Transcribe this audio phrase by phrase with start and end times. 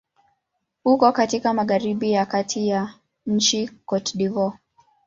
[0.85, 2.93] Uko katika magharibi ya kati ya
[3.25, 4.57] nchi Cote d'Ivoire.